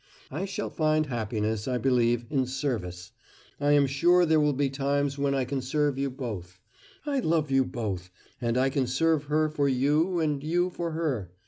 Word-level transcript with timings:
I 0.31 0.45
shall 0.45 0.71
find 0.71 1.05
happiness, 1.05 1.67
I 1.67 1.77
believe, 1.77 2.25
in 2.31 2.47
service 2.47 3.11
I 3.59 3.73
am 3.73 3.85
sure 3.85 4.25
there 4.25 4.39
will 4.39 4.51
be 4.53 4.67
times 4.67 5.19
when 5.19 5.35
I 5.35 5.45
can 5.45 5.61
serve 5.61 5.99
you 5.99 6.09
both. 6.09 6.59
I 7.05 7.19
love 7.19 7.51
you 7.51 7.63
both 7.63 8.09
and 8.41 8.57
I 8.57 8.71
can 8.71 8.87
serve 8.87 9.25
her 9.25 9.47
for 9.47 9.69
You 9.69 10.19
and 10.19 10.43
you 10.43 10.71
for 10.71 10.93
her. 10.93 11.31